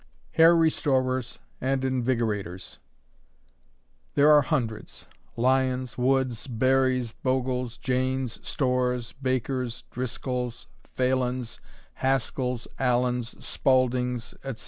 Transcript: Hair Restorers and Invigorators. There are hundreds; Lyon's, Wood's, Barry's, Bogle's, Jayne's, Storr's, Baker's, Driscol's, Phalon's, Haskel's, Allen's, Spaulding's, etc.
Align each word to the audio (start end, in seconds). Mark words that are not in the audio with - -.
Hair 0.31 0.55
Restorers 0.55 1.37
and 1.61 1.83
Invigorators. 1.85 2.79
There 4.15 4.31
are 4.31 4.41
hundreds; 4.41 5.05
Lyon's, 5.37 5.95
Wood's, 5.95 6.47
Barry's, 6.47 7.11
Bogle's, 7.11 7.77
Jayne's, 7.77 8.39
Storr's, 8.41 9.13
Baker's, 9.13 9.83
Driscol's, 9.91 10.65
Phalon's, 10.95 11.59
Haskel's, 11.99 12.67
Allen's, 12.79 13.45
Spaulding's, 13.45 14.33
etc. 14.43 14.59